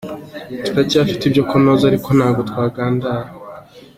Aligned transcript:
Turacyafite 0.65 1.21
ibyo 1.25 1.43
kunoza 1.49 1.83
ariko 1.89 2.09
ntabwo 2.17 2.41
twagandaye. 2.49 3.29